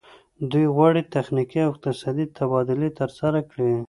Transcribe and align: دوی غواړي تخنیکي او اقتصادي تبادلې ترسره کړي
دوی 0.51 0.65
غواړي 0.75 1.01
تخنیکي 1.15 1.59
او 1.63 1.71
اقتصادي 1.73 2.25
تبادلې 2.37 2.89
ترسره 2.99 3.39
کړي 3.49 3.71